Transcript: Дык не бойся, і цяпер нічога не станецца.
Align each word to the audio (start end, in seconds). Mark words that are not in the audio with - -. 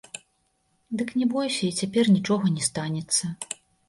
Дык 1.01 1.11
не 1.19 1.27
бойся, 1.33 1.61
і 1.67 1.69
цяпер 1.79 2.09
нічога 2.15 2.45
не 2.55 2.63
станецца. 2.69 3.23